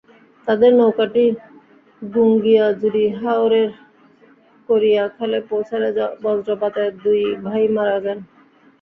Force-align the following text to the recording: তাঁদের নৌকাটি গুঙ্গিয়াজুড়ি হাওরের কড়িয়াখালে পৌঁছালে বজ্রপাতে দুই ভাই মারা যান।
তাঁদের 0.47 0.71
নৌকাটি 0.75 1.23
গুঙ্গিয়াজুড়ি 2.01 3.05
হাওরের 3.19 3.69
কড়িয়াখালে 4.69 5.39
পৌঁছালে 5.49 5.89
বজ্রপাতে 6.23 6.83
দুই 7.03 7.19
ভাই 7.45 7.63
মারা 7.75 7.97
যান। 8.03 8.19